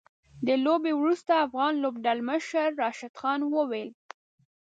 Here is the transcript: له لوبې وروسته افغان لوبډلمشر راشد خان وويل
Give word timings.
له 0.47 0.55
لوبې 0.65 0.91
وروسته 0.99 1.31
افغان 1.45 1.73
لوبډلمشر 1.83 2.67
راشد 2.81 3.13
خان 3.21 3.39
وويل 3.55 3.89